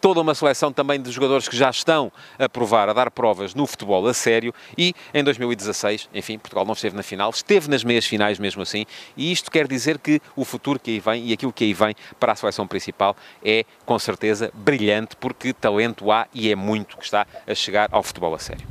toda 0.00 0.20
uma 0.20 0.34
seleção 0.34 0.72
também 0.72 1.00
de 1.00 1.10
jogadores 1.10 1.48
que 1.48 1.56
já 1.56 1.70
estão 1.70 2.12
a 2.38 2.48
provar, 2.48 2.88
a 2.88 2.92
dar 2.92 3.10
provas 3.10 3.54
no 3.54 3.66
futebol 3.66 4.06
a 4.06 4.14
sério 4.14 4.54
e 4.76 4.94
em 5.12 5.24
2016, 5.24 6.08
enfim, 6.14 6.38
Portugal 6.38 6.64
não 6.64 6.74
esteve 6.74 6.96
na 6.96 7.02
final, 7.02 7.30
esteve 7.30 7.68
nas 7.68 7.84
meias 7.84 8.06
finais 8.06 8.38
mesmo 8.38 8.62
assim 8.62 8.86
e 9.16 9.32
isto 9.32 9.50
quer 9.50 9.66
dizer 9.66 9.98
que 9.98 10.20
o 10.36 10.44
futuro 10.44 10.78
que 10.78 10.92
aí 10.92 11.00
vem 11.00 11.26
e 11.26 11.32
aquilo 11.32 11.52
que 11.52 11.64
aí 11.64 11.74
vem 11.74 11.94
para 12.18 12.32
a 12.32 12.36
seleção 12.36 12.66
principal 12.66 13.16
é 13.44 13.64
com 13.84 13.98
certeza 13.98 14.50
brilhante 14.54 15.16
porque 15.16 15.52
talento 15.52 16.10
há 16.10 16.26
e 16.32 16.50
é 16.50 16.54
muito 16.54 16.96
que 16.96 17.04
está 17.04 17.26
a 17.46 17.54
chegar 17.54 17.88
ao 17.92 18.02
futebol 18.02 18.34
a 18.34 18.38
sério. 18.38 18.66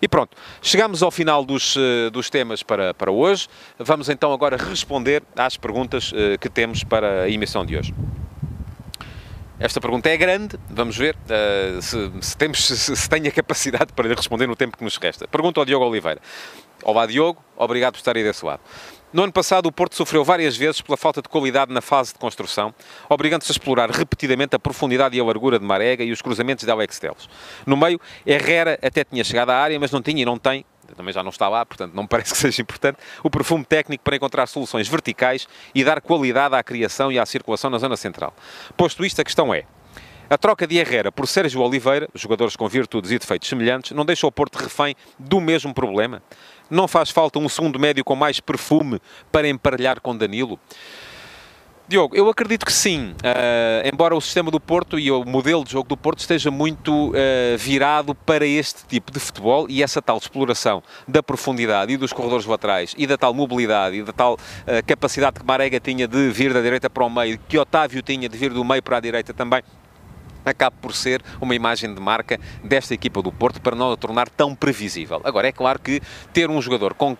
E 0.00 0.06
pronto, 0.08 0.36
chegamos 0.60 1.02
ao 1.02 1.10
final 1.10 1.44
dos, 1.44 1.76
eh, 1.76 2.10
dos 2.10 2.28
temas 2.28 2.62
para, 2.62 2.92
para 2.92 3.10
hoje. 3.10 3.48
Vamos 3.78 4.08
então 4.08 4.32
agora 4.32 4.56
responder 4.56 5.22
às 5.34 5.56
perguntas 5.56 6.12
eh, 6.14 6.36
que 6.38 6.48
temos 6.48 6.84
para 6.84 7.22
a 7.22 7.30
emissão 7.30 7.64
de 7.64 7.76
hoje. 7.76 7.94
Esta 9.58 9.80
pergunta 9.80 10.10
é 10.10 10.16
grande, 10.18 10.58
vamos 10.68 10.98
ver 10.98 11.16
uh, 11.16 11.80
se, 11.80 12.12
se, 12.20 12.36
temos, 12.36 12.62
se, 12.62 12.94
se 12.94 13.08
tenho 13.08 13.26
a 13.26 13.30
capacidade 13.30 13.90
para 13.94 14.06
lhe 14.06 14.14
responder 14.14 14.46
no 14.46 14.54
tempo 14.54 14.76
que 14.76 14.84
nos 14.84 14.98
resta. 14.98 15.26
Pergunta 15.26 15.58
ao 15.58 15.64
Diogo 15.64 15.86
Oliveira. 15.86 16.20
Olá, 16.82 17.06
Diogo, 17.06 17.42
obrigado 17.56 17.94
por 17.94 17.98
estar 17.98 18.14
aí 18.14 18.22
desse 18.22 18.44
lado. 18.44 18.60
No 19.14 19.22
ano 19.22 19.32
passado, 19.32 19.64
o 19.64 19.72
Porto 19.72 19.96
sofreu 19.96 20.22
várias 20.22 20.58
vezes 20.58 20.82
pela 20.82 20.94
falta 20.94 21.22
de 21.22 21.28
qualidade 21.30 21.72
na 21.72 21.80
fase 21.80 22.12
de 22.12 22.18
construção, 22.18 22.74
obrigando-se 23.08 23.50
a 23.50 23.54
explorar 23.54 23.90
repetidamente 23.90 24.54
a 24.54 24.58
profundidade 24.58 25.16
e 25.16 25.20
a 25.20 25.24
largura 25.24 25.58
de 25.58 25.64
Marega 25.64 26.04
e 26.04 26.12
os 26.12 26.20
cruzamentos 26.20 26.66
de 26.66 26.70
Alex 26.70 26.98
Teles. 26.98 27.26
No 27.64 27.78
meio, 27.78 27.98
Herrera 28.26 28.78
até 28.82 29.04
tinha 29.04 29.24
chegado 29.24 29.50
à 29.50 29.56
área, 29.56 29.80
mas 29.80 29.90
não 29.90 30.02
tinha 30.02 30.20
e 30.20 30.24
não 30.26 30.36
tem 30.36 30.66
também 30.94 31.12
já 31.12 31.22
não 31.22 31.30
está 31.30 31.48
lá, 31.48 31.64
portanto 31.64 31.94
não 31.94 32.04
me 32.04 32.08
parece 32.08 32.32
que 32.32 32.38
seja 32.38 32.62
importante, 32.62 32.98
o 33.22 33.30
perfume 33.30 33.64
técnico 33.64 34.04
para 34.04 34.16
encontrar 34.16 34.46
soluções 34.46 34.88
verticais 34.88 35.48
e 35.74 35.82
dar 35.82 36.00
qualidade 36.00 36.54
à 36.54 36.62
criação 36.62 37.10
e 37.10 37.18
à 37.18 37.26
circulação 37.26 37.70
na 37.70 37.78
zona 37.78 37.96
central. 37.96 38.34
Posto 38.76 39.04
isto, 39.04 39.20
a 39.20 39.24
questão 39.24 39.52
é, 39.52 39.64
a 40.28 40.36
troca 40.36 40.66
de 40.66 40.76
Herrera 40.76 41.12
por 41.12 41.28
Sérgio 41.28 41.60
Oliveira, 41.60 42.08
jogadores 42.12 42.56
com 42.56 42.68
virtudes 42.68 43.12
e 43.12 43.18
defeitos 43.18 43.48
semelhantes, 43.48 43.92
não 43.92 44.04
deixa 44.04 44.26
o 44.26 44.32
Porto 44.32 44.56
refém 44.56 44.96
do 45.18 45.40
mesmo 45.40 45.72
problema? 45.72 46.20
Não 46.68 46.88
faz 46.88 47.10
falta 47.10 47.38
um 47.38 47.48
segundo 47.48 47.78
médio 47.78 48.04
com 48.04 48.16
mais 48.16 48.40
perfume 48.40 49.00
para 49.30 49.48
emparelhar 49.48 50.00
com 50.00 50.16
Danilo? 50.16 50.58
Diogo, 51.88 52.16
eu 52.16 52.28
acredito 52.28 52.66
que 52.66 52.72
sim, 52.72 53.12
uh, 53.12 53.88
embora 53.88 54.16
o 54.16 54.20
sistema 54.20 54.50
do 54.50 54.58
Porto 54.58 54.98
e 54.98 55.08
o 55.08 55.24
modelo 55.24 55.62
de 55.62 55.70
jogo 55.70 55.88
do 55.88 55.96
Porto 55.96 56.18
esteja 56.18 56.50
muito 56.50 57.10
uh, 57.10 57.12
virado 57.56 58.12
para 58.12 58.44
este 58.44 58.84
tipo 58.86 59.12
de 59.12 59.20
futebol 59.20 59.66
e 59.68 59.84
essa 59.84 60.02
tal 60.02 60.18
exploração 60.18 60.82
da 61.06 61.22
profundidade 61.22 61.92
e 61.92 61.96
dos 61.96 62.12
corredores 62.12 62.44
laterais 62.44 62.92
e 62.98 63.06
da 63.06 63.16
tal 63.16 63.32
mobilidade 63.32 63.98
e 63.98 64.02
da 64.02 64.12
tal 64.12 64.34
uh, 64.34 64.38
capacidade 64.84 65.38
que 65.38 65.46
Marega 65.46 65.78
tinha 65.78 66.08
de 66.08 66.28
vir 66.30 66.52
da 66.52 66.60
direita 66.60 66.90
para 66.90 67.04
o 67.04 67.08
meio, 67.08 67.38
que 67.48 67.56
Otávio 67.56 68.02
tinha 68.02 68.28
de 68.28 68.36
vir 68.36 68.52
do 68.52 68.64
meio 68.64 68.82
para 68.82 68.96
a 68.96 69.00
direita 69.00 69.32
também, 69.32 69.62
acaba 70.44 70.74
por 70.82 70.92
ser 70.92 71.22
uma 71.40 71.54
imagem 71.54 71.94
de 71.94 72.00
marca 72.00 72.40
desta 72.64 72.94
equipa 72.94 73.22
do 73.22 73.30
Porto 73.30 73.60
para 73.60 73.76
não 73.76 73.92
a 73.92 73.96
tornar 73.96 74.28
tão 74.28 74.56
previsível. 74.56 75.20
Agora, 75.22 75.46
é 75.46 75.52
claro 75.52 75.78
que 75.78 76.00
ter 76.32 76.50
um 76.50 76.60
jogador 76.60 76.94
com 76.94 77.16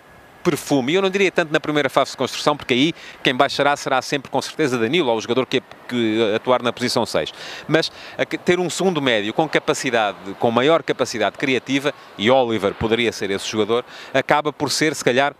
perfume. 0.47 0.93
E 0.93 0.95
eu 0.95 1.01
não 1.01 1.09
diria 1.09 1.29
tanto 1.29 1.51
na 1.51 1.59
primeira 1.59 1.89
fase 1.89 2.11
de 2.11 2.17
construção, 2.17 2.55
porque 2.55 2.73
aí 2.73 2.93
quem 3.21 3.35
baixará 3.35 3.75
será 3.75 4.01
sempre 4.01 4.31
com 4.31 4.41
certeza 4.41 4.77
Danilo, 4.77 5.09
ou 5.09 5.17
o 5.17 5.21
jogador 5.21 5.45
que, 5.45 5.61
que 5.89 6.33
atuar 6.33 6.61
na 6.61 6.71
posição 6.71 7.05
6. 7.05 7.33
Mas 7.67 7.91
ter 8.45 8.57
um 8.57 8.69
segundo 8.69 9.01
médio 9.01 9.33
com 9.33 9.47
capacidade, 9.49 10.17
com 10.39 10.49
maior 10.49 10.83
capacidade 10.83 11.37
criativa, 11.37 11.93
e 12.17 12.31
Oliver 12.31 12.73
poderia 12.73 13.11
ser 13.11 13.29
esse 13.29 13.45
jogador, 13.45 13.83
acaba 14.13 14.53
por 14.53 14.71
ser, 14.71 14.95
se 14.95 15.03
calhar, 15.03 15.35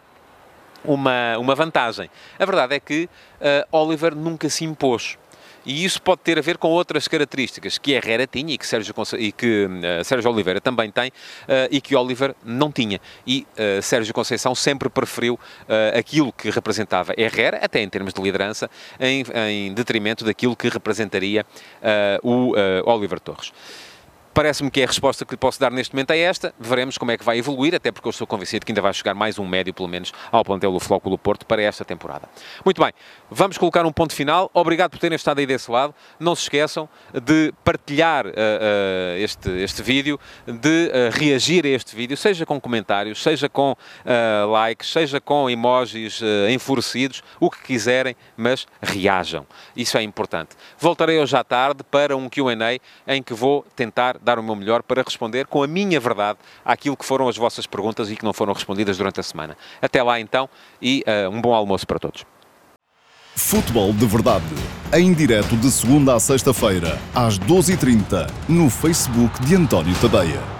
uma, 0.83 1.37
uma 1.37 1.55
vantagem. 1.55 2.09
A 2.37 2.45
verdade 2.45 2.75
é 2.75 2.79
que 2.79 3.09
uh, 3.39 3.77
Oliver 3.77 4.13
nunca 4.13 4.49
se 4.49 4.65
impôs. 4.65 5.17
E 5.67 5.83
isso 5.83 6.01
pode 6.01 6.21
ter 6.21 6.39
a 6.39 6.41
ver 6.41 6.57
com 6.57 6.69
outras 6.69 7.09
características 7.09 7.77
que 7.77 7.91
Herrera 7.91 8.25
tinha 8.25 8.53
e 8.53 8.57
que 8.57 8.65
Sérgio, 8.65 8.95
e 9.19 9.33
que, 9.33 9.65
uh, 9.65 10.03
Sérgio 10.03 10.31
Oliveira 10.31 10.61
também 10.61 10.89
tem 10.89 11.09
uh, 11.09 11.67
e 11.69 11.81
que 11.81 11.93
Oliver 11.93 12.33
não 12.41 12.71
tinha. 12.71 13.01
E 13.27 13.45
uh, 13.51 13.81
Sérgio 13.81 14.13
Conceição 14.13 14.55
sempre 14.55 14.87
preferiu 14.89 15.37
aquilo 15.93 16.31
que 16.31 16.49
representava 16.49 17.13
Herrera, 17.17 17.59
até 17.61 17.81
em 17.81 17.89
termos 17.89 18.13
de 18.13 18.21
liderança, 18.21 18.69
em, 18.97 19.25
em 19.49 19.73
detrimento 19.73 20.23
daquilo 20.23 20.55
que 20.55 20.69
representaria 20.69 21.45
o 22.23 22.53
Oliver 22.85 23.19
Torres. 23.19 23.51
Parece-me 24.37 24.69
que 24.69 24.83
a 24.83 24.85
resposta 24.85 25.25
que 25.25 25.33
lhe 25.33 25.37
posso 25.37 25.59
dar 25.59 25.71
neste 25.71 25.95
momento 25.95 26.11
é 26.11 26.19
esta. 26.19 26.53
Veremos 26.59 26.95
como 26.95 27.09
é 27.09 27.17
que 27.17 27.23
vai 27.23 27.39
evoluir, 27.39 27.73
até 27.73 27.91
porque 27.91 28.07
eu 28.07 28.11
estou 28.11 28.27
convencido 28.27 28.63
que 28.63 28.71
ainda 28.71 28.83
vai 28.83 28.93
chegar 28.93 29.15
mais 29.15 29.39
um 29.39 29.47
médio, 29.47 29.73
pelo 29.73 29.89
menos, 29.89 30.13
ao 30.31 30.45
plantel 30.45 30.71
do 30.71 30.79
Flóculo 30.79 31.17
Porto 31.17 31.43
para 31.43 31.59
esta 31.59 31.83
temporada. 31.83 32.29
Muito 32.63 32.79
bem, 32.79 32.93
vamos 33.31 33.57
colocar 33.57 33.83
um 33.83 33.91
ponto 33.91 34.13
final. 34.13 34.51
Obrigado 34.53 34.91
por 34.91 34.99
terem 34.99 35.15
estado 35.15 35.39
aí 35.39 35.47
desse 35.47 35.71
lado. 35.71 35.91
Não 36.19 36.35
se 36.35 36.43
esqueçam 36.43 36.87
de 37.19 37.51
partilhar 37.63 38.27
uh, 38.27 38.29
uh, 38.29 39.17
este, 39.17 39.49
este 39.49 39.81
vídeo, 39.81 40.19
de 40.45 40.91
uh, 40.91 41.17
reagir 41.17 41.65
a 41.65 41.69
este 41.69 41.95
vídeo, 41.95 42.15
seja 42.15 42.45
com 42.45 42.61
comentários, 42.61 43.23
seja 43.23 43.49
com 43.49 43.75
likes, 44.51 44.91
seja 44.91 45.19
com 45.19 45.49
emojis 45.49 46.21
enfurecidos, 46.51 47.23
o 47.39 47.49
que 47.49 47.63
quiserem, 47.63 48.15
mas 48.35 48.67
reajam. 48.83 49.47
Isso 49.75 49.97
é 49.97 50.03
importante. 50.03 50.51
Voltarei 50.77 51.17
hoje 51.17 51.35
à 51.35 51.43
tarde 51.43 51.83
para 51.83 52.15
um 52.15 52.29
QA 52.29 52.79
em 53.07 53.23
que 53.23 53.33
vou 53.33 53.65
tentar 53.75 54.19
dar 54.27 54.37
o 54.37 54.43
meu 54.43 54.55
melhor 54.55 54.83
para 54.83 55.01
responder 55.01 55.47
com 55.47 55.63
a 55.63 55.67
minha 55.67 55.99
verdade 55.99 56.37
àquilo 56.63 56.97
que 56.97 57.05
foram 57.05 57.27
as 57.29 57.37
vossas 57.37 57.65
perguntas 57.65 58.11
e 58.11 58.15
que 58.15 58.25
não 58.25 58.33
foram 58.33 58.53
respondidas 58.53 58.97
durante 58.97 59.19
a 59.19 59.23
semana. 59.23 59.57
Até 59.81 60.03
lá 60.03 60.19
então 60.19 60.49
e 60.81 61.03
uh, 61.07 61.29
um 61.29 61.41
bom 61.41 61.53
almoço 61.53 61.87
para 61.87 61.97
todos. 61.97 62.25
Futebol 63.35 63.93
de 63.93 64.05
Verdade, 64.05 64.45
em 64.93 65.13
direto 65.13 65.55
de 65.55 65.69
segunda 65.69 66.15
a 66.15 66.19
sexta-feira, 66.19 66.99
às 67.13 67.37
12h30, 67.37 68.29
no 68.49 68.69
Facebook 68.69 69.39
de 69.45 69.55
António 69.55 69.95
Tadeia. 70.01 70.56